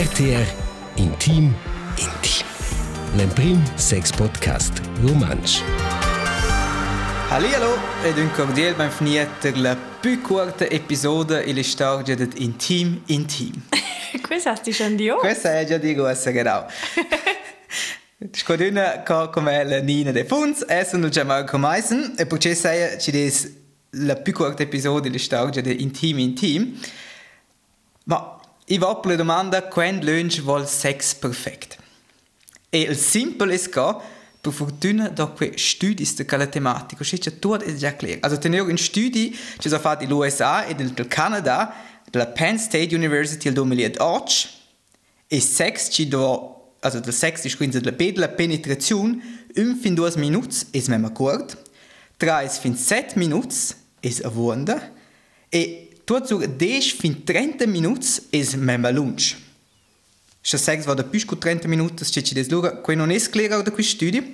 [0.00, 0.48] RTR
[0.94, 1.54] Intim
[1.98, 2.46] Intim.
[3.16, 5.60] L'Emprim Sex Podcast Romansch.
[7.28, 13.52] Hallo ed un cordial benvenuto alla più corta episodio e la storia del Intim Intim.
[14.26, 16.64] Questa sti schon di Questa è già di grossa, genau.
[18.32, 23.52] Scoduna come la Nina de Funz, essen già Marco Meisen, e perché sei ci des
[23.90, 26.80] la più corta episodio della storia Intim Intim.
[28.04, 28.39] Ma
[28.70, 31.76] io voglio la domanda, quando lunch vuol sex perfect?
[32.68, 33.96] E il simple è che,
[34.40, 38.18] per fortuna, dopo studi di quella tematica, c'è tutto è già chiaro.
[38.20, 41.74] Also, tenere in studi, ci sono fatti in USA e nel Canada,
[42.08, 44.32] della Penn State University nel 2008,
[45.26, 50.12] e sex ci do, also del sex ist quindi la bedla penetrazione, un fin due
[50.16, 51.58] minuti è meno corto,
[52.16, 53.56] tre fin sette minuti
[53.98, 54.92] è a vonda,
[55.48, 59.22] e tutto 10 fin 30 minuti è meno lungo.
[60.40, 63.70] Se sex va da di 30 minuti, c'è ci deslura, que non è chiaro da
[63.70, 64.24] questo studio.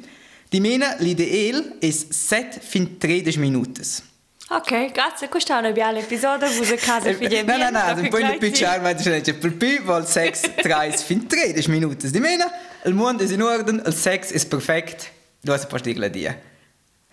[0.48, 3.82] Di meno, l'ideale è 7 fin 13 minuti.
[4.48, 5.28] Ok, grazie.
[5.28, 8.38] Questa è una bella episodio, vous a casa figlia No, no, no, un po' di
[8.38, 12.10] più chiaro, ma c'è per più vuol sex 3 fin 13 minuti.
[12.10, 12.50] Di meno,
[12.84, 15.04] il mondo è in ordine, il sex è perfetto,
[15.42, 16.42] lo si può dire dire.
[16.42, 16.55] Ok,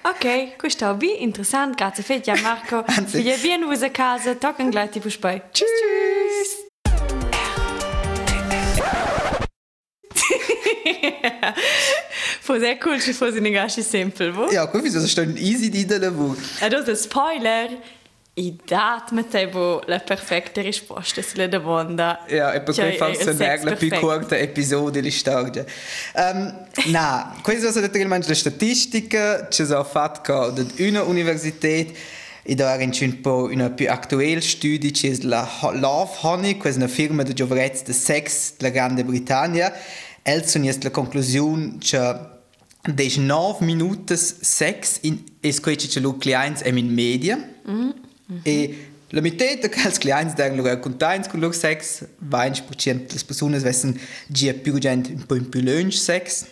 [0.04, 4.92] Okay, Gustav wie interessant Grazie fehlt ja Marco Wir wie wo se Kase tocken gleich
[4.92, 5.42] die Fußball.
[5.54, 5.70] Tschüss.
[5.70, 6.58] tschüss.
[12.42, 14.52] Fo sehr cool fo sinn gachi Sempel wo?
[14.52, 16.36] Ja, wie se stand easy Didele wo.
[16.60, 17.70] Ja, dat Spoiler.
[18.36, 22.26] I dat mettevo la perfetta risposta sulla domanda.
[22.28, 25.64] Ja, e per cui fa il una sex la più corta episodio di storia.
[26.16, 31.92] Um, no, questo sono naturalmente le statistiche, ci sono fatte da una università
[32.46, 36.80] e da è un po' una più attuale studio, che è la Love Honey, questa
[36.80, 39.72] è una firma di giovanezza del sex della Grande Britannia.
[40.24, 42.32] Elles sono la conclusione che
[42.82, 47.38] 19 minuti sex in es quece che lu clients em in media.
[48.44, 53.64] E la metà de als clients der lu contents con lu sex, 20% das personas
[53.64, 56.46] wessen gia più gent un po' più lunch sex.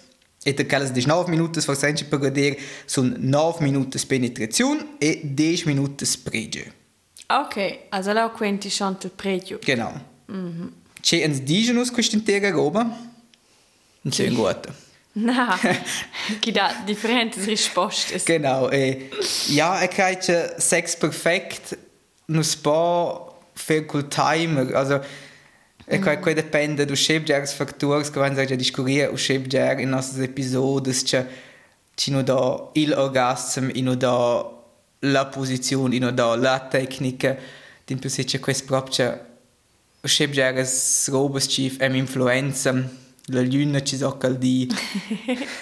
[0.44, 5.68] E de callas 19 minutos for senci per vedere son 9 minutos penetrazione e 10
[5.68, 6.64] minutos pregio.
[7.28, 9.60] Ok, also la quenti schon il pregio.
[9.64, 9.94] Genau.
[11.00, 12.84] C'è ens digenus quest'intera roba?
[12.84, 14.74] Non c'è un guato.
[15.14, 15.60] Na,
[16.40, 18.22] chi dà differenti risposte.
[18.24, 18.70] Genau.
[18.70, 19.10] E,
[19.48, 21.78] ja, ich kriege Sex perfekt
[22.28, 24.74] non si può fare col timer.
[24.74, 25.04] Also,
[25.86, 26.22] e mm.
[26.22, 31.28] qua dipende da schebger fattori che vanno a discutere o schebger in nostri episodi c'è
[31.96, 34.50] ci non da il orgasmo e non da
[35.00, 37.36] la posizione e non da la tecnica
[37.84, 39.26] din più se c'è questo proprio
[40.02, 40.66] schebger
[41.08, 42.72] robe ci è influenza
[43.32, 44.68] la luna ci so caldi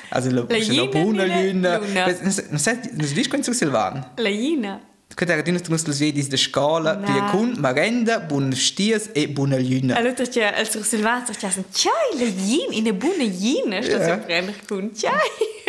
[0.09, 2.05] also la, La la luna buona la luna luna.
[2.21, 4.81] non sai non sai non sai quanto Silvan La Ina.
[5.15, 7.05] Quando era los vedis de scala, Na.
[7.05, 9.95] pia cun marenda, bun stias e buna luna.
[9.95, 13.97] Allora, c'è il suo Silvano, c'è un ciao, la Ina, in una buona Ina, sto
[13.97, 14.05] Ja.
[14.17, 15.17] so prendere con ciao.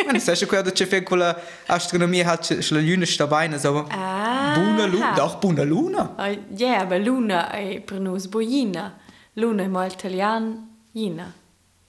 [0.06, 1.36] Man sai schon quando c'è fe quella
[1.66, 3.86] astronomia hat la luna sta bene so.
[3.88, 4.52] Ah.
[4.54, 6.14] Buna luna, doch buna luna.
[6.16, 8.98] Ah, Ja, aber Luna è per noi boina.
[9.34, 11.32] Luna è mal italiano, Ina.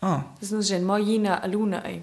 [0.01, 0.23] Ah.
[0.39, 2.00] Das ist nur mal Ina, a Luna è.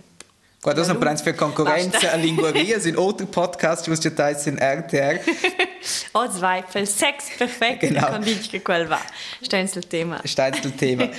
[0.63, 2.09] Guarda, das ist ein für Konkurrenz Basta.
[2.11, 5.21] a linguaria, sind other Podcast, was du teils in RTR.
[6.15, 8.07] O Zweifel, Sex perfekt, Genau.
[8.09, 9.01] kann ich che quel va.
[9.43, 10.21] Stens il tema.
[10.25, 11.09] Steht das Thema.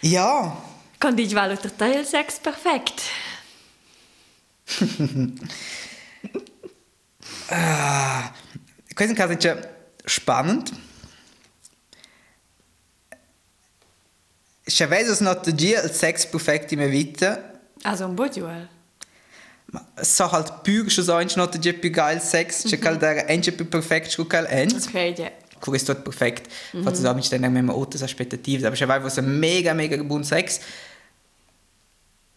[0.00, 0.56] Ja,
[1.00, 3.02] Kann ich valuta il Sex perfekt.
[8.94, 10.72] questo caso è spannend.
[14.68, 17.48] Se avessi notato il sex perfetto in mia vita,
[17.82, 18.68] Also un buon duel.
[19.70, 23.28] Ma so halt più schon so ein not je più geil sex, c'è cal der
[23.28, 24.72] enge più perfekt scho cal end.
[24.72, 25.30] Okay, ja.
[25.58, 26.50] Questo è perfekt.
[26.82, 30.60] Fa zusammen stehen mit meinem Autos aspettativ, aber schon war so mega mega gebun sex.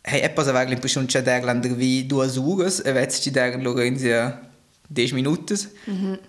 [0.03, 3.57] Hey, etwas aber eigentlich schon c'è der lander wie due ures, e vezzi ci der
[3.59, 4.41] loro in sia
[4.89, 5.55] 10 minuti.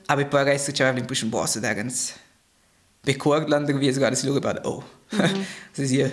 [0.06, 2.12] Aber poi resto c'è eigentlich schon boss der ganz
[3.02, 4.64] bekorgt lander wie es gerade bad.
[4.64, 4.84] Oh.
[5.73, 6.11] Sie sie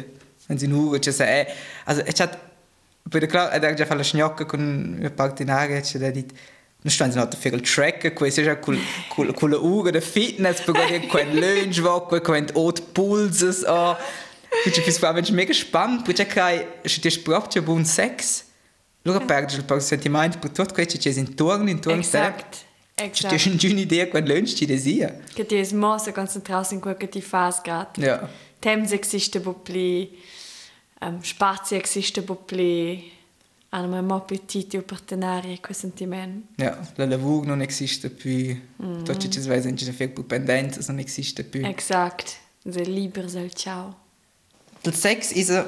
[0.47, 1.47] wenn sie nur c'è se
[1.85, 2.37] also es hat
[3.09, 4.59] per klar ed ha già fatto la schnocca con
[4.99, 6.31] un partenario c'è da dit
[6.81, 8.79] non stanno not per il track questo già col
[9.09, 13.97] col con la ura da fitness per dire quel lunch va quel oat pulses a
[14.63, 18.45] Quindi fi fa mega spannend, perché kai se ti proprio buon sex.
[19.03, 21.93] Loro perdi il sentimento per tutto quello che c'è intorno, te.
[21.93, 22.65] Exakt.
[22.95, 23.33] Exakt.
[23.33, 25.21] Das ist eine schöne Idee, lönst du das hier.
[25.33, 27.97] Che ti es mossa concentrarsi in quel che ti fas gat.
[27.97, 28.27] Ja.
[28.59, 30.17] Temps existe bu pli,
[31.01, 33.11] um, spazi existe bu pli,
[33.69, 36.45] hanno mo petiti o partenari quel sentiment.
[36.57, 38.59] Ja, la lavoro non esiste più.
[38.83, 38.97] Mm.
[38.97, 41.65] Tutto ciò che c'è fare più pendenza non esiste più.
[41.65, 42.37] Exakt.
[42.69, 43.97] Se liber sel ciao.
[44.81, 45.65] Il sex is a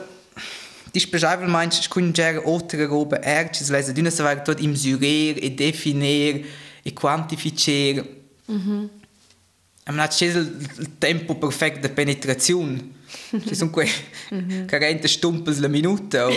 [0.94, 4.76] Dis beschreiben meinst, ich kann gerne altre robe erches lesen, du se vai tot im
[4.76, 6.46] surer e definir
[6.84, 8.04] e quantificer.
[9.92, 13.00] Am c'è il tempo perfetto di penetrazione.
[13.46, 13.90] Ci sono quei
[14.68, 16.28] 40 stumpes la minuta.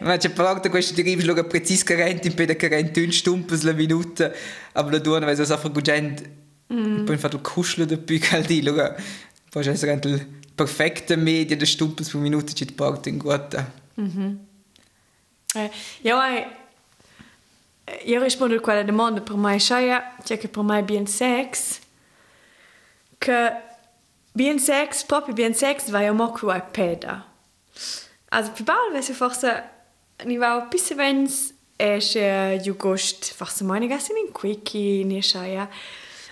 [0.00, 4.32] Ma c'è di questo arrivi lo precis 40 in peda 41 stumpes la minuta,
[4.72, 6.22] aber la duona vai so fa gugent.
[6.68, 8.74] Poi fatto il kuschle de più caldi, lo
[9.50, 13.72] poi c'è sempre il perfekte media de stumpes per minuta ci porta in guata.
[15.54, 15.70] Eh,
[16.02, 16.16] io.
[18.04, 21.78] Io rispondo a quella domanda per me, cioè, cioè che per me è bien sex,
[23.18, 23.52] che
[24.32, 27.24] bien sex, proprio bien sex, va io mo qui a peda.
[28.30, 29.62] Also, più bald, weißt du, forse,
[30.24, 35.66] ni va un pisse vens, es äh, August, forse meine gasse in quickie, ni cioè,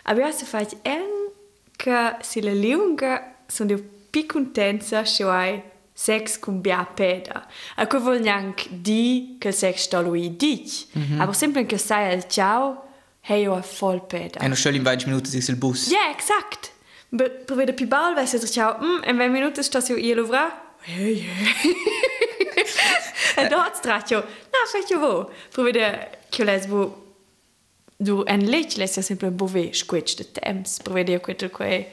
[0.02, 1.30] aber io se fai en
[1.76, 5.62] che si le lunga sono di più contenta, cioè,
[5.92, 7.46] sex con bia peda.
[7.76, 10.86] A co vol neanche di che sex sta lui dic,
[11.18, 12.84] aber sempre che sai al ciao,
[13.22, 14.40] hey io a voll peda.
[14.40, 15.88] E non solo in 20 minuti si il bus.
[15.88, 16.74] Ja, exakt.
[17.16, 20.14] Per per vedere più bal, vai se ciao, mm, in 20 minuti sta io io
[20.14, 20.74] lovra.
[20.82, 21.74] Hey, hey.
[23.36, 24.18] E da hat stratio.
[24.20, 25.30] Na, fai io vo.
[25.52, 27.04] Per vedere che les vo
[27.96, 30.80] du en lech les ja sempre bove squetch de temps.
[30.82, 31.92] Per vedere quello che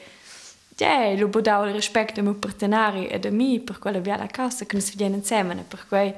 [0.76, 4.26] Ja, lo bodau il rispetto ai miei partenari e a me per quella via la
[4.26, 6.12] casa che non si viene insieme, per cui...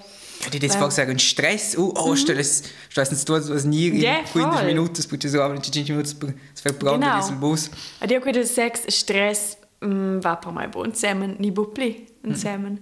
[0.50, 0.80] Die das Ja.
[0.80, 1.74] fast sagen Stress.
[1.76, 4.64] Oh, oh, stell es, stell es du was nie in 15 voll.
[4.64, 7.26] Minuten, das bitte so, aber in 15 Minuten es verbrannt Genau.
[7.26, 7.38] genau.
[7.40, 7.70] Bus.
[8.00, 12.06] Ed io credo sex e stress mm, va per me buon insieme, ni bu pli
[12.24, 12.78] insieme.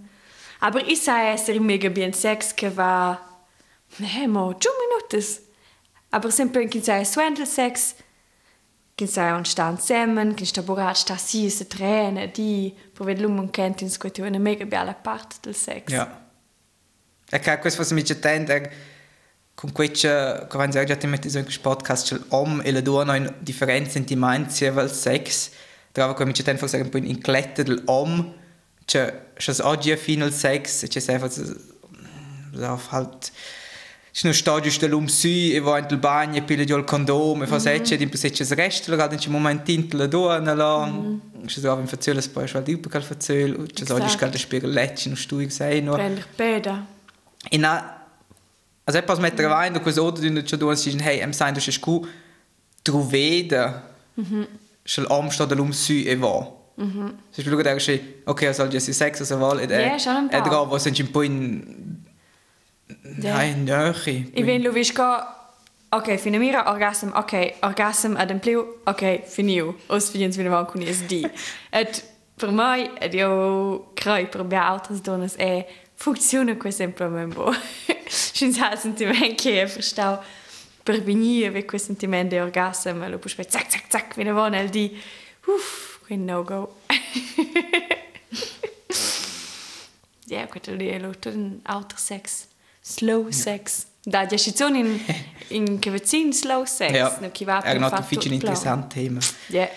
[0.61, 3.19] Aber ich sai essere mega bien sex che va...
[3.99, 5.41] Ne, mo, 2 minutos.
[6.11, 7.95] Aber sempre che sai swendel sex,
[8.95, 13.27] che sai on sta insieme, che sta borat sta si se trene, di, per vedere
[13.27, 15.91] l'uomo che in scuola una mega bella parte del sex.
[15.91, 16.23] Ja.
[17.29, 18.73] E che questo was mi c'è tende
[19.55, 23.35] con questo, come si già ti metti questo podcast, c'è l'om e la donna in
[23.39, 25.51] differenze in dimensioni del sex.
[25.91, 28.35] Trova come mi c'è tende forse un po' in clette dell'om,
[28.85, 33.33] c'è c'è oggi fino al sex, c'è sempre so halt
[34.15, 37.59] c'è uno stadio dell'um su e va in bagno e piglia il condome e fa
[37.59, 40.93] secce di se c'è il resto la in un momento la donna la
[41.45, 44.11] c'è so in fazione poi c'è il per fazione c'è oggi Exakt.
[44.11, 46.87] scalda spiegalecci no stuig sei no Prender peda.
[47.51, 48.07] e na
[48.85, 51.55] also etwas mit der Wein, du kannst auch tun, dass du sagst, hey, em sein,
[51.55, 52.07] du hast gut
[52.85, 53.83] troveda,
[54.85, 56.53] shall am sta da lum su e va.
[56.77, 57.15] Mhm.
[57.31, 57.89] Se ich schaue, dass
[58.27, 60.51] okay, also also val, ed Ja, schon ein ed paar.
[60.51, 62.04] ga was sind ein po in
[63.19, 63.37] Ja.
[63.37, 64.31] nein, nöchi.
[64.35, 65.41] Ich bin Luviska.
[65.91, 69.77] Ok, fine mira orgasm, ok, orgasm ad empleo, ok, finiu.
[69.89, 71.25] Os fiens vina van cunis di.
[71.71, 72.05] Et
[72.37, 77.55] per mai, ed io crei per bia altres donas e funziona quel sempre membo.
[78.09, 80.19] Sin sa sentiment che e verstau
[80.83, 84.55] per venire avec quel sentiment de orgasm, e lo push zack, zack, zack, vina van
[84.55, 85.01] el di.
[85.47, 86.75] Uff, quel no go.
[90.27, 92.49] Ja, questo lì è tutto un altro sex.
[92.87, 93.87] Slow sex.
[94.03, 95.01] Da, ci sono in,
[95.49, 96.93] in che vicino slow sex.
[96.93, 98.35] Ja, no, chi va è per un fatto altro fici plan.
[98.35, 99.21] interessant Thema.
[99.47, 99.69] Ja.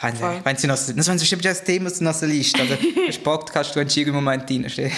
[0.00, 0.16] Wenn.
[0.16, 2.76] Sie, wenn Sie noch, das waren bestimmt das Thema auf der Liste, also
[3.10, 4.92] Sport kannst du in Moment reinstehen.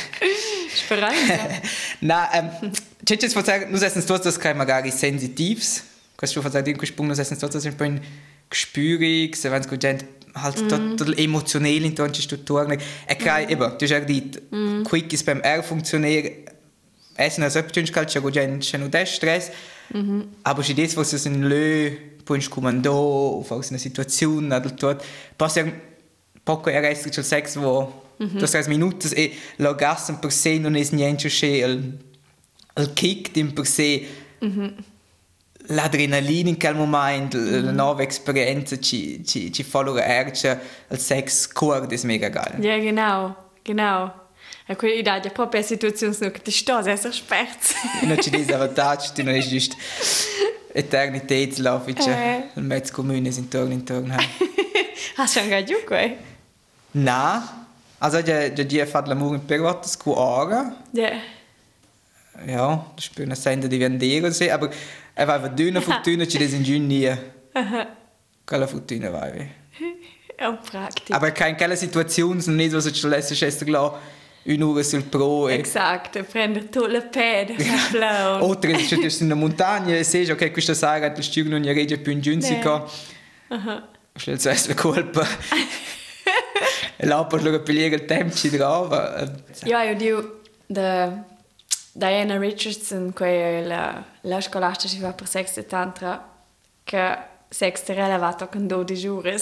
[0.75, 1.63] Speranza.
[2.01, 2.71] Na, ähm,
[3.05, 5.83] c'è c'è sforzare, noi essen tutti das kai magari sensitives.
[6.17, 8.01] Fa dire in questo punto, noi essen tutti un po' in
[8.49, 10.97] gespürig, wenn gente halt mm.
[10.97, 12.79] total emotionell in tonci strutturen.
[13.07, 14.43] E kai, eben, du hast dit,
[14.85, 16.45] quick ist beim R funktionieren,
[17.17, 19.51] essen als etwas calcio go gente c'è no des stress.
[20.43, 21.91] Aber se das was es in lö,
[22.25, 25.05] punch comando, o fa una situazione, ad tot,
[25.37, 25.73] passa un
[26.43, 30.87] poco essere c'è il sex wo das heißt minutos e l'orgasmo per se non è
[30.93, 31.99] niente che il
[32.77, 34.07] il kick in per se
[35.67, 41.87] l'adrenalina in quel momento la nuova esperienza ci ci ci loro erce il sex core
[41.87, 43.35] è mega geil ja, genau.
[43.65, 44.24] Genau.
[44.67, 47.75] E idea è proprio la situazione che ti sto, sei so spert.
[48.03, 49.77] non ci dice vantaggio tu non è giusto
[50.75, 52.51] ich Eh.
[52.57, 54.17] il mezzo comune sind intorno intorno
[55.17, 56.11] du schon gerade giù qua?
[56.93, 57.67] na
[57.99, 61.11] also ja ja die fa l'amore in perotto scuola Ja.
[62.47, 64.71] ja, das spielt eine Sender die Vendero und so, aber
[65.17, 67.17] E vai dünne fortuna ci des in giun nie.
[68.45, 69.49] Quella fortuna vi.
[70.35, 71.15] È un pratico.
[71.15, 73.93] Aber kein quella situazione non è so ci lässt schester là
[74.45, 78.43] un'ora sul pro e Esatto, prendere tu peda, la flown.
[78.43, 81.73] Oltre che c'è in una montagna e sai che questa sera il stüg non è
[81.73, 82.85] regge più in giunzica.
[84.17, 85.27] Schnell zuerst la colpa.
[86.97, 89.29] E là per lo pigliare il tempo ci trova.
[89.65, 91.25] Ja, io dico da
[91.93, 96.33] Diana Richardson, che è la, la fa per sex e tantra,
[96.85, 97.17] che
[97.49, 99.37] sex te relevato con 12 ore.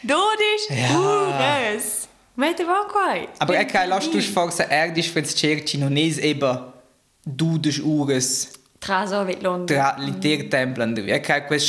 [0.00, 0.98] 12 Ja.
[1.00, 1.82] ore!
[2.38, 3.16] Mette va qua?
[3.40, 6.58] Aber er kann lasst du forse erdisch wenn cerci non es eben
[7.24, 9.74] du des ures Traso mit Londra.
[9.74, 11.08] tra l'intero tempo andare.
[11.08, 11.66] Er kann quest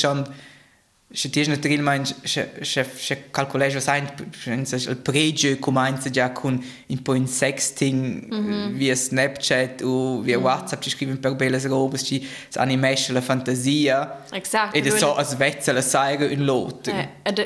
[1.12, 6.64] schon se ti naturil mein se se se calcoleggio sai il pregio comincia già con
[6.88, 12.28] un po' in sexting via Snapchat o via WhatsApp ci scriven per belle robe ci
[12.56, 14.76] animesce la fantasia Esatto.
[14.76, 16.88] ed è so as vezza la saire un lot.
[16.88, 17.40] Eh, ed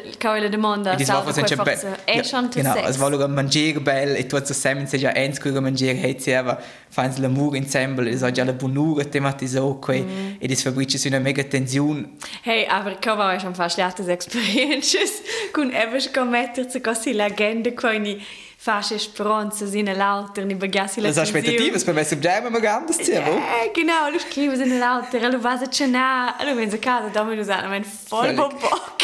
[0.49, 1.99] domanda, E dis va salva forse quei be- forse.
[2.03, 5.39] È schon tu Genau, es a mangiare bel e tu so semen se già ens
[5.39, 6.61] cura mangiare het se aber
[6.93, 11.19] fans l'amour ensemble e so già la bonura tematiso quei e dis fabrici su una
[11.19, 12.11] mega tensione
[12.43, 15.21] Hey, aber ich habe schon fast leichte Experiences.
[15.51, 18.21] Con evas con mettersi così legende con i
[18.55, 23.11] fasce speranze in l'alter, ni bagassi la Das aspettative, per me subgiamo ma grandes zi,
[23.11, 23.35] wo?
[23.35, 27.23] Eh, genau, lu scrivi in l'alter, lu vas a cenare, lu vens a casa, da
[27.23, 29.03] mi usano, men voll bock.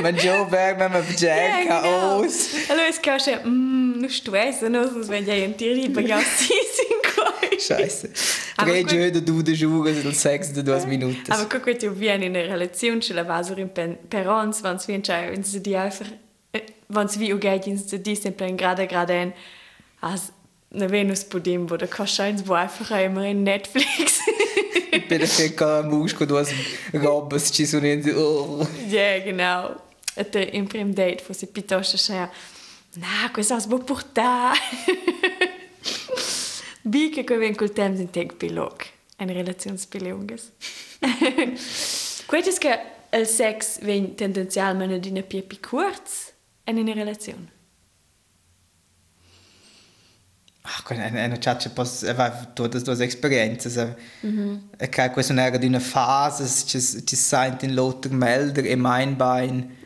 [0.00, 2.22] Mangiò per me ma Ja, bjecca genau.
[2.22, 2.48] aus.
[2.68, 7.07] Allora es causa, mm, nu stressa, no, sonst wenn ja ein Tier bagassi sin coi.
[7.66, 8.10] Scheiße.
[8.56, 8.90] Aber Tre gut.
[8.90, 11.30] giorni, du de giure, il sex de due minuti.
[11.30, 14.76] Aber guck, wenn du vieni in einer Relation, ce la vas in per ons, wenn
[14.76, 16.06] es wie entscheiden, wenn sie die einfach,
[16.88, 19.32] wenn es wie ugeht, wenn sie die sind plan gerade gerade ein,
[20.00, 20.32] als
[20.72, 24.20] eine Venus Pudim, wo der Koscheins, wo einfach immer in Netflix.
[25.08, 26.44] Per fare musco due
[26.92, 28.66] robes ci sono in oh.
[28.88, 29.76] ja, genau.
[30.16, 32.28] Et der im prim date, wo sie piuttosto scena,
[32.96, 34.58] na, questo è sbo portare.
[36.88, 38.82] Bica che ven col tempo in teg pilog,
[39.16, 40.52] eine Relationsbeleunges.
[42.26, 42.80] Questo è che
[43.18, 46.32] il sex ven tendenzialmente in più più kurz
[46.64, 47.52] in una relazione.
[50.62, 53.68] Ach, con una una chat pos aveva tutte due esperienze.
[53.68, 53.94] So.
[54.78, 59.76] E che questa era di una fase, ci ci sente in lotter melder e meinbein.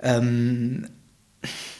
[0.00, 0.88] Ähm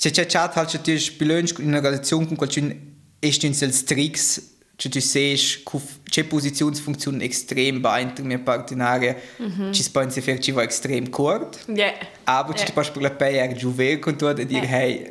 [0.00, 4.40] Se c'è chat halt ci ti spilönsch in una relazione con qualcun essenzials tricks.
[4.78, 5.58] Ci tu sees
[6.08, 9.16] c'è positionsfunktion extrem beint mir partinaria
[9.72, 11.92] ci spensi fer ci va extrem kort Ja.
[12.24, 12.72] aber ci Ja.
[12.74, 15.10] pas per la per juve con tu e dire hey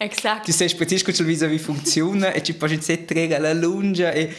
[0.00, 0.44] Exakt.
[0.44, 4.32] Tu sai precisamente come vis funziona e ci puoi inserire alla lunga e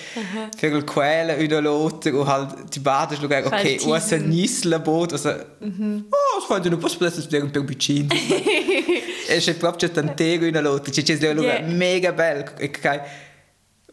[0.58, 4.64] per il quale una l'altra o halt ti bada e ok, Fai o se nis
[4.64, 8.08] la bot o se oh, sfoggia non posso essere spiegare per vicino.
[9.30, 11.68] E c'è proprio tantero una l'altra ci c'è una Yeah.
[11.68, 13.02] mega bella e che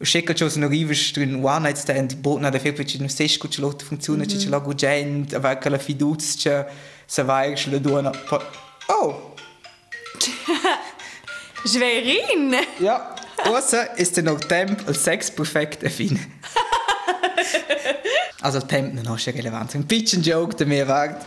[0.01, 3.31] Scecca c'è una riva in one night stand bot na da fe perché non sai
[3.37, 6.65] come l'altra funziona ci c'è la gugent aveva quella fiducia
[7.05, 8.11] se vai che la dona
[8.87, 9.35] oh
[11.65, 12.55] Schwerin!
[12.79, 16.19] Ja, außer ist der Temp als Sex perfekt affin.
[18.41, 19.75] also Temp non ha relevant.
[19.75, 21.25] Un pitchen joke da mir wagt.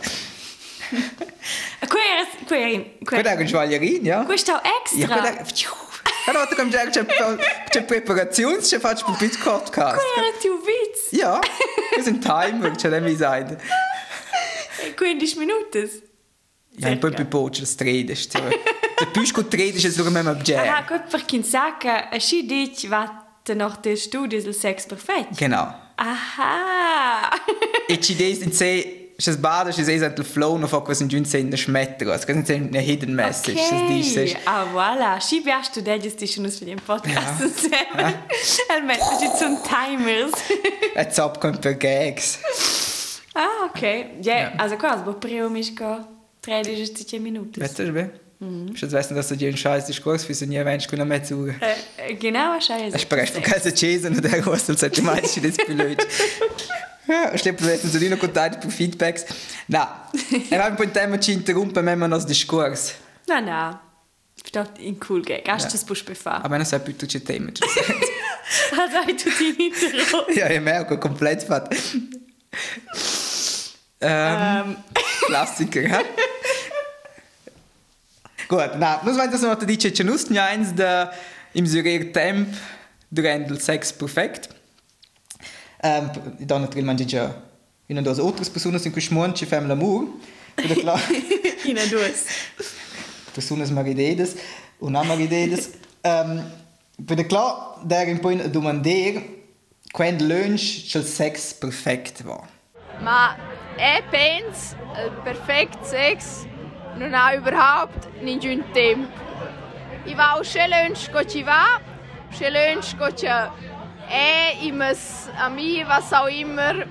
[1.87, 4.23] Quella, quella, Quello è un schwaglierin, ja?
[4.25, 5.07] Questo Ja, extra.
[5.07, 5.43] quello è...
[6.27, 7.05] Allora, tu come c'è
[7.69, 9.97] c'è preparazione, c'è faccio un pitch podcast.
[9.97, 11.11] Quella era più Witz.
[11.11, 11.39] Ja,
[11.95, 13.45] das ist ein Timer, c'è da mi sai.
[14.95, 16.09] 15 minuti.
[16.77, 18.37] Ja, po' più poco, das Trade ist.
[19.01, 20.87] Der Trade ist dem Ah, Objekt.
[20.87, 25.35] gut, perché in sacca, si dice, vatte noch der Studie del sex perfetto.
[25.37, 25.67] Genau.
[25.97, 27.31] Aha!
[27.87, 31.25] E ci des in sé Šis bāda, šis eizēt il flow no fokus in džun
[31.29, 32.23] sein schmetteros.
[32.25, 33.53] Kas in eine hidden message.
[33.53, 34.31] Das Ok, diš, seš.
[34.49, 38.07] ah voilà, si biaš tu deđe stišu nos vidjem podcast insieme.
[38.73, 40.33] El metto ci sono timers.
[41.01, 42.39] Et zap kommt per gags.
[43.35, 43.81] ah, ok.
[44.25, 44.51] Ja, Ja.
[44.57, 45.99] also quasi, bo prima miško
[46.41, 47.61] 30 minuti.
[47.61, 48.09] Weißt du,
[48.73, 51.55] Šis wissen, dass du dir ein scheiß Diskurs für so nie Mensch kuna mehr zuge.
[51.97, 52.95] Eh, genau, scheiße.
[52.95, 56.05] Ich spreche von Kaiser Chase und der Hostel seit du meinst, das ist blöd.
[57.07, 59.25] Ja, ich glaube, wir hätten so nicht noch Kontakt für Feedbacks.
[59.67, 60.07] Na,
[60.49, 62.93] er hat ein Thema ci interrompen, wenn man das Diskurs.
[63.27, 63.81] Na, na.
[64.47, 65.43] Statt in cool gag.
[65.49, 66.43] Hast du das Busch befahren?
[66.43, 67.63] Aber wenn es ein bisschen Thema ist.
[68.71, 70.31] Also, ich tue die Intro.
[70.33, 71.63] Ja, ich merke, komplett fett.
[74.03, 74.77] Ähm, Ähm,
[75.27, 76.03] Klassiker, hä?
[78.51, 81.09] Gut, na, nu svein das noch dice ce nust eins da
[81.53, 82.49] im Syrer Temp
[83.09, 84.49] durant il sex perfect.
[85.81, 87.33] Ähm, dann natürlich manche già
[87.87, 90.03] in das outras personas in cui schmonci fem l'amor.
[90.65, 90.99] Oder klar,
[91.65, 92.25] Ina duas.
[93.33, 94.35] personas maridedes
[94.81, 95.69] und non maridedes.
[96.03, 96.43] Ähm,
[97.07, 99.21] per klar, der in point domander
[99.93, 102.49] quando lunch c'è il sex perfect war.
[102.99, 103.33] Ma
[103.77, 106.45] e penso il perfetto sex
[107.01, 109.11] non ha überhaupt nessun tempo.
[110.05, 111.81] I va o se lunch co ci va,
[112.31, 116.87] se lunch co ci e i mes ami was auch immer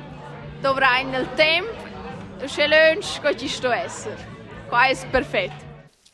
[0.60, 1.74] dovrà nel tempo,
[2.46, 4.16] se lunch co ci sto esser.
[4.68, 5.68] Qua è perfetto.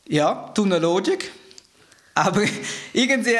[0.09, 1.31] Ja, tu eine Logik.
[2.13, 2.41] Aber
[2.93, 3.37] irgendwie,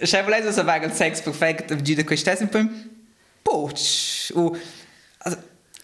[0.00, 2.86] leise so wegen Sex perfekt, aber die kannst du ein
[3.44, 3.72] Poch.
[5.18, 5.36] Also,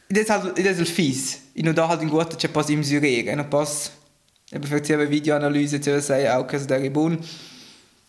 [0.09, 1.43] das ist halt, ist fies.
[1.59, 3.91] Ich nur da halt ein guter, ich pass im Syrieren, und pass,
[4.53, 7.19] eben für die Videoanalyse zu sagen, auch dass der Ribun.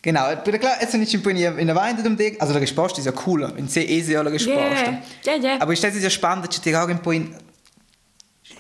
[0.04, 2.40] Genau, aber klar, jetzt ich ein bisschen in der Wein um dich.
[2.40, 4.56] Also der Gespost ist ja cool, in sehr easy alle Gespost.
[4.56, 5.02] Ja,
[5.34, 5.58] ja, ja.
[5.62, 7.36] Aber ich stelle es ja spannend, dass ich auch ein bisschen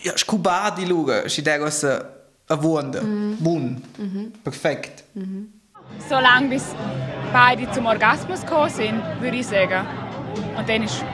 [0.01, 2.01] ja, scubadi schauen, ist der was ein
[2.47, 3.03] Wunder,
[3.41, 3.83] Wun,
[4.43, 5.03] perfekt.
[6.09, 6.63] Solange bis
[7.31, 9.85] beide zum Orgasmus gekommen sind, würde ich sagen.
[10.57, 11.05] Und dann ist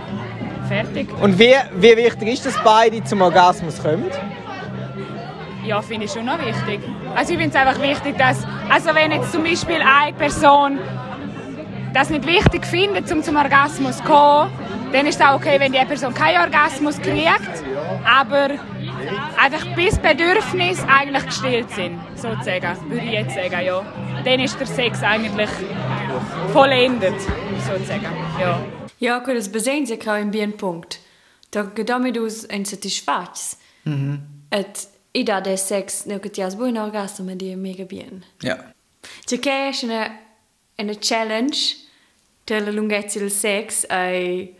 [0.67, 1.07] fertig.
[1.21, 4.05] Und wie, wie wichtig ist, dass beide zum Orgasmus kommen?
[5.65, 6.79] Ja, finde ich schon noch wichtig.
[7.15, 10.77] Also ich finde es einfach wichtig, dass, also wenn jetzt zum Beispiel eine Person
[11.93, 14.51] das nicht wichtig findet, um zum Orgasmus zu kommen,
[14.91, 17.63] dann ist es auch okay, wenn die Person keinen Orgasmus kriegt,
[18.05, 18.49] aber
[19.41, 23.81] einfach bis Bedürfnisse eigentlich gestillt sind, sozusagen, würde ich jetzt sagen, ja.
[24.23, 25.49] Dann ist der Sex eigentlich
[26.53, 27.19] vollendet,
[27.65, 28.05] sozusagen,
[28.39, 28.59] ja.
[28.99, 30.99] Ja, que das besehen sich auch in bien punkt.
[31.51, 33.57] Da gedamit us en satisfats.
[33.83, 34.21] Mhm.
[34.49, 38.23] Et ida de sex ne que tias buon orgasmo med die mega bien.
[38.41, 38.73] Ja.
[39.25, 40.25] C'è che è una
[40.77, 41.77] una challenge
[42.43, 44.53] della lunghezza del sex ai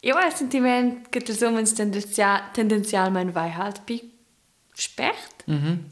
[0.00, 4.12] io ho il sentimento che tu tendenzial tendenzialmente vai halt pi
[4.74, 5.44] spert.
[5.46, 5.90] Mhm.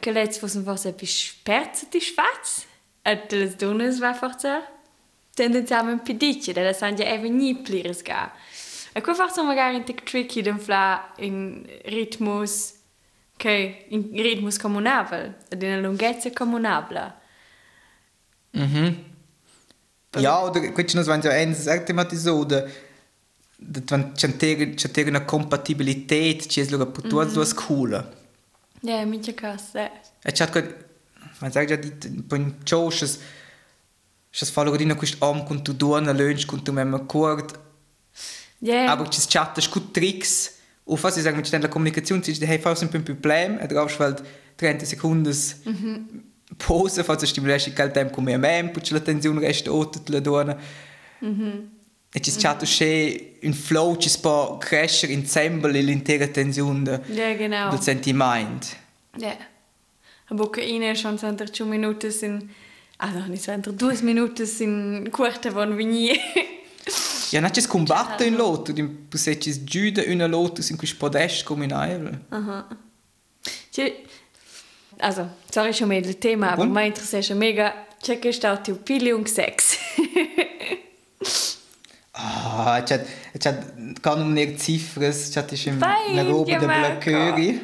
[0.00, 2.66] Che let's fossen was pi spert satisfats.
[3.04, 4.62] Et les dones va forza
[5.34, 8.32] tendenzialmente pi dice, della san ja even ni plires ga.
[8.92, 12.74] E qua forse magari in tic tricky den fla in ritmus
[13.36, 17.20] che in ritmus comunabel, ed in lunghezza comunabla.
[20.20, 22.70] Ja, oder quetsch nos wenn ja eins sagt Episode,
[23.56, 27.92] dat wenn c'è c'è una compatibilität, ci es luga per tuas duas cool.
[28.82, 29.90] Ja, mincha cas, eh.
[30.22, 30.84] E c'è che
[31.40, 33.18] man sagt ja die poi chosches
[34.32, 37.52] Schas fallo godina quist am kun tu duana lunch kun tu memma kurt.
[38.60, 40.54] Ja, Aber ci chatta scut tricks.
[40.84, 44.22] O fas ich sagen mit der Kommunikation sich hey fast ein Problem, et drauf schwelt
[44.56, 45.32] 30 Sekunden
[46.58, 50.56] Pause, falls stimulare il tempo come me, poi la tensione resta otto la donna.
[52.14, 57.70] E ci chatta che un flow ci può crescere insieme l'intera tensione ja, genau.
[57.70, 58.66] del sentimento.
[59.16, 59.36] Ja.
[60.26, 62.50] Aber che in schon center 2 Minuten sind
[63.02, 66.18] also nicht center 2 Minuten sind kurte von vini.
[67.30, 68.74] Ja, non c'è combattere in lotto,
[69.14, 72.18] se ci giuda una lotto in cui podest come in aereo.
[74.98, 77.72] Also, sorry schon mehr das Thema, aber mein interessiert schon mega.
[78.02, 79.78] Check ist auch die Pille und Sex.
[82.14, 83.02] Ah, c'è,
[83.38, 83.58] c'è,
[84.02, 86.68] kann um nicht Ziffers, c'è ti schon Vai, eine Robe der.
[86.68, 87.60] Blöcköri.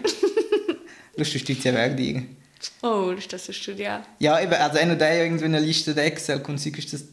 [1.16, 2.37] Lust du stützt ja weg.
[2.82, 4.04] Oh, ist das so studiert?
[4.18, 7.04] Ja, eben, also einer der irgendwie eine Liste der Excel, und sie ist das.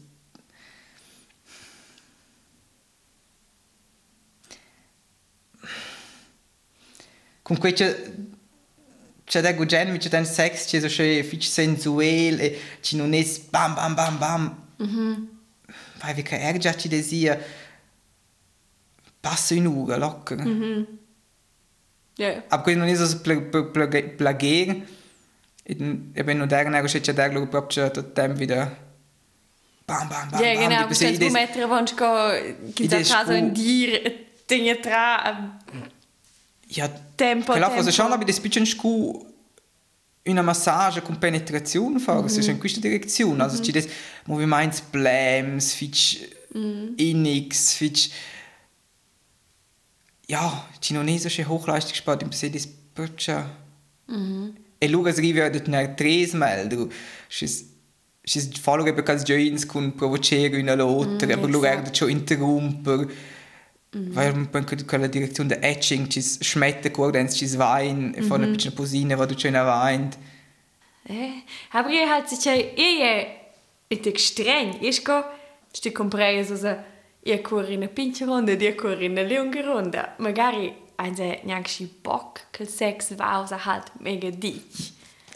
[7.42, 7.94] Comunque c'è
[9.24, 13.24] c'è da gugen, c'è da sex, c'è so schön fitch sensuell, e ci non è
[13.50, 14.56] bam bam bam bam.
[14.78, 15.28] Mhm.
[15.98, 17.38] Vai wie che ergia ci desia.
[19.20, 20.38] Passo in uga, locker.
[22.16, 22.44] Ja.
[22.48, 24.68] Aber questo non è so plagare.
[24.68, 24.86] E
[26.24, 28.76] ben non dare una c'è da lo proprio tutto tempo wieder.
[29.84, 30.40] Bam bam bam.
[30.42, 30.82] Ja, bam, genau.
[30.82, 31.94] Du bese- kannst ides- du mettere, wenn du
[32.84, 33.56] Idee gehst, also ist in gut.
[33.56, 34.12] dir
[34.48, 35.58] Dinge tra
[36.68, 37.76] Ja, Tempo, tempo.
[37.78, 39.24] also schon aber das bisschen scu
[40.28, 42.50] una massage con penetrazione fare, mm -hmm.
[42.50, 43.86] in questa direzione, also ci des
[44.26, 46.18] movimenti blams, fitch
[46.96, 48.10] innix, fitch
[50.28, 50.66] ja,
[51.18, 53.44] so schön Hochleistungssport, im se das proprio
[54.86, 56.36] E luga si arriva ad una tres
[57.28, 57.74] schis
[58.22, 61.82] schis fallo che perché joins con provocare una lotta, aber luga esatto.
[61.82, 63.06] erdo ciò interromper.
[63.90, 68.48] Weil man könnte quella direzione der Etching, ci smette guardens, ci wein, e fa una
[68.48, 70.10] piccola posina, vado c'è una wein.
[71.08, 73.26] Eh, aber ihr halt sich ihr
[73.88, 74.76] ist streng.
[74.82, 75.24] Ich go,
[75.72, 76.76] ich comprei so so,
[77.26, 81.40] io corro in una pincha ronda io corro in una lunga ronda magari ein se
[82.02, 84.92] Bock che il sex va usa halt mega dich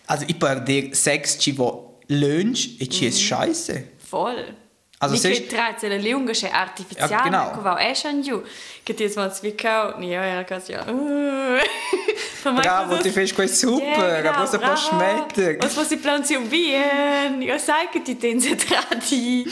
[0.06, 3.92] Also ich per dir Sex ci vo lunch e ci è scheiße.
[4.10, 4.56] voll.
[5.02, 7.52] Also Nicht trazze la lunga che artificiale Ja, genau.
[7.54, 8.42] che va è schon giù
[8.82, 9.04] che ti
[9.42, 10.44] wie kau ja ja
[10.82, 14.74] Per me Bravo, ti fai quei super, a posto bravo.
[14.74, 15.56] po schmetter.
[15.62, 19.44] Was was si planzio bien io sai che ti tenze tradi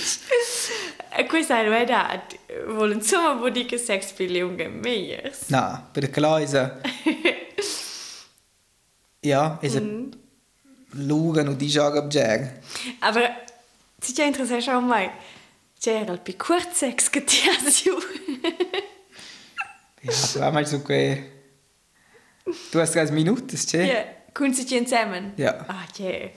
[1.16, 2.22] e questa è la verità
[2.66, 6.80] vuole insomma dire che sex lunga meglio Na, per der Kleise.
[9.22, 10.10] ja, es Mhm.
[10.92, 12.60] Lugan und die Jahre abjag.
[13.00, 13.30] Aber
[14.00, 15.10] si già interessant schon mal.
[15.78, 17.96] C'era il più corto sex che ti ha giù.
[20.00, 21.30] Ja, du hast mal so que
[22.70, 23.84] Du hast 30 Minuten, c'è?
[23.84, 25.34] Ja, kun si già insieme.
[25.36, 25.64] Ja.
[25.68, 26.30] Ah, ja.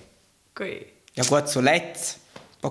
[0.53, 0.86] Coi.
[1.13, 1.62] Ja gut, so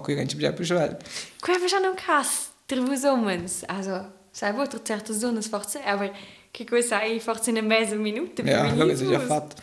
[0.01, 0.99] qui non ci più schwell.
[1.41, 2.50] Qua fa schon un cas.
[2.71, 3.65] Der wo somens.
[3.65, 6.11] Also, sai wo der certe zones forse, aber
[6.53, 8.43] che questo hai forse in mezzo minuto.
[8.43, 9.57] Ja, schau, es ist ja fat.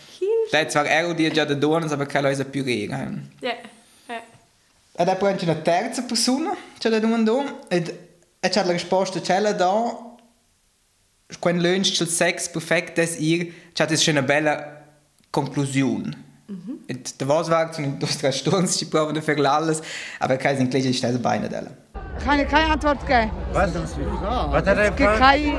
[0.51, 2.97] Lei zwar er und die già da donas, aber keine Leute rega.
[3.41, 3.53] Ja.
[4.07, 4.21] Ja.
[4.99, 7.97] E dopo c'è una terza persona, c'è da domandare, ed
[8.39, 10.15] e c'è la risposta, c'è la da,
[11.39, 14.83] quando lunch il sex perfekt es ihr, c'è das schon eine bella
[15.29, 16.25] conclusione.
[16.87, 19.81] Et da was war zu in dos drei Stunden, die brauchen für alles,
[20.19, 21.71] aber kein sind gleich ist Beine della.
[22.23, 23.31] Kann ich keine Antwort geben.
[23.53, 23.73] Was?
[23.75, 25.19] Was hat er Es gibt gefragt?
[25.19, 25.53] keine,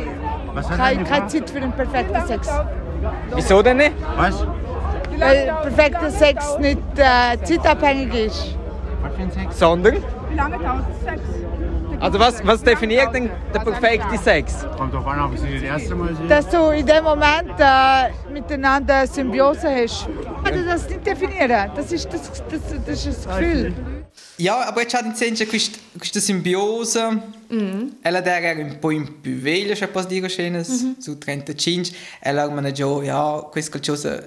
[0.55, 1.31] Was hat er keine, keine gefragt?
[1.31, 2.49] Zeit für den perfekten Sex.
[3.35, 3.93] Wieso denn nicht?
[4.17, 4.47] Was?
[5.19, 8.57] Weil perfekter Sex nicht äh, zeitabhängig ist.
[9.03, 9.59] Was für ein Sex?
[9.59, 9.97] Sondern?
[10.29, 11.21] Wie lange dauert Sex?
[12.01, 14.65] Also was, was definiert denn der perfekte Sex?
[14.77, 16.29] Kommt drauf an, ob ich sie das erste Mal sehe.
[16.29, 20.09] Dass du in dem Moment äh, miteinander Symbiose hast.
[20.09, 21.71] Ich kann das nicht definieren.
[21.75, 23.75] Das ist das, das, das, ist das Gefühl.
[24.39, 27.21] Ja, aber jetzt hat in senso questa, questa simbiose,
[28.03, 32.59] ella era un po' in più veglia, c'è pas dire scene, su 35, ella mi
[32.59, 34.25] ha detto, ja, questa qualcosa,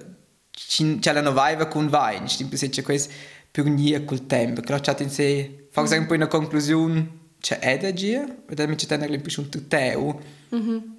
[1.00, 3.14] c'è la novaiva con vain, stimmt bis jetzt questo
[3.52, 8.26] più nie col tempo, che c'è in sé, fa un po' una conclusione, c'è energia,
[8.50, 10.22] e dann c'è dann l'impressione tutto,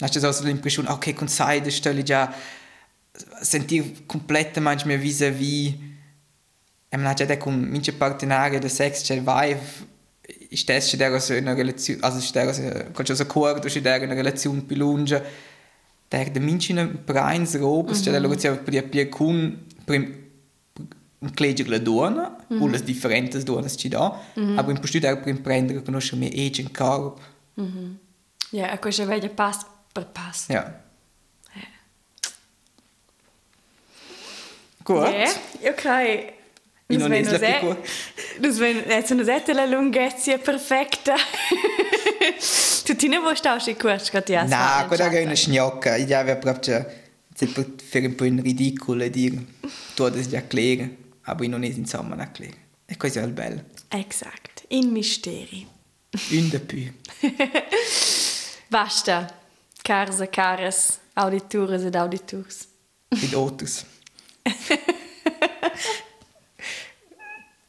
[0.01, 2.35] hast du also l'impressione, okay, con sai, da già
[3.43, 5.75] sentir completamente vis-à-vis
[6.93, 9.57] jag menar, hade jag kom minche partenare de sex che vai
[10.53, 14.15] stässe che dero se una relazione also che dero se qualcosa corto che dero una
[14.15, 15.23] relazione più lunga
[16.11, 20.21] der de minche una preins robes che dero che per per con prim
[21.21, 22.63] un clegge la dona mm -hmm.
[22.63, 24.59] o le differenti dona ci do mm -hmm.
[24.59, 27.21] aber in posto der prim prendere conosce me e gen corp
[27.55, 27.97] mm -hmm.
[28.51, 30.81] ja yeah, a cosa vede pass per pass ja yeah.
[34.85, 35.13] Gut.
[35.13, 35.33] Yeah,
[35.71, 36.42] okay.
[36.93, 37.77] Ich noch nicht so se- più
[38.41, 41.15] Das wenn jetzt eine Sette la lunghezza perfetta.
[42.85, 45.97] tu ti ne vuoi stare in questo che ti ha No, quella è una scgnocca.
[45.97, 46.87] Io avevo proprio
[47.35, 49.37] se per fare un po' in ridicolo e dire
[49.95, 50.43] tu das già
[51.23, 52.57] aber ich non es insomma non erklären.
[52.87, 53.63] E questo è il bello.
[53.89, 54.65] Exakt.
[54.69, 55.67] In misteri.
[56.31, 56.93] Un de più.
[58.69, 59.41] Basta.
[59.83, 62.69] Caras e caras, auditores ed auditors.
[63.09, 63.85] Mit Autos.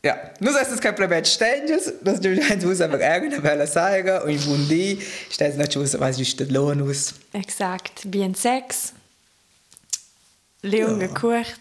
[0.05, 0.95] ja, nu sagst du kein
[2.21, 6.19] du eins muss aber irgendeine Welle sagen und in Wundi stellst du nicht aus, was
[6.19, 7.13] ist der Lohn aus.
[7.31, 8.01] Exakt.
[8.05, 8.93] Bien sex.
[10.61, 11.07] Lunge Ja.
[11.13, 11.59] kurt.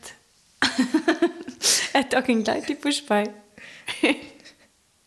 [1.95, 3.29] Et auch in gleich die Pushbei.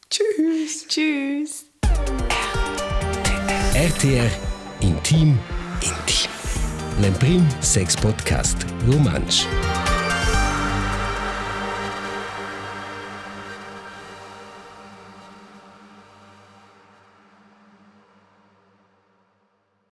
[0.10, 0.88] Tschüss.
[0.88, 1.66] Tschüss.
[3.74, 4.32] RTR
[4.82, 5.38] Intim
[5.82, 6.30] Intim.
[7.02, 9.46] L'Emprim Sex Podcast Romansch.